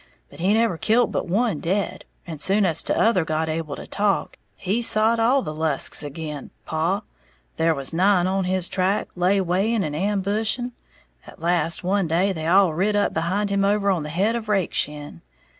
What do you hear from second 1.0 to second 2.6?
but one dead; and